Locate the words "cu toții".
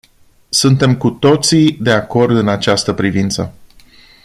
0.97-1.71